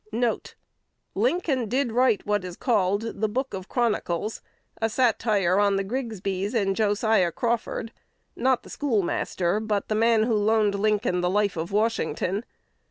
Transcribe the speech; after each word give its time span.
1 0.09 0.39
"Lincoln 1.13 1.69
did 1.69 1.91
write 1.91 2.25
what 2.25 2.43
is 2.43 2.55
called 2.55 3.01
'The 3.21 3.27
Book 3.29 3.53
of 3.53 3.69
Chronicles,' 3.69 4.41
a 4.81 4.89
satire 4.89 5.59
on 5.59 5.75
the 5.75 5.83
Grigs 5.83 6.21
bys 6.21 6.55
and 6.55 6.75
Josiah 6.75 7.31
Crawford, 7.31 7.91
not 8.35 8.63
the 8.63 8.71
schoolmaster, 8.71 9.59
but 9.59 9.89
the 9.89 9.93
man 9.93 10.23
who 10.23 10.33
loaned 10.33 10.73
Lincoln 10.73 11.21
'The 11.21 11.29
Life 11.29 11.55
of 11.55 11.71
Washington.' 11.71 12.43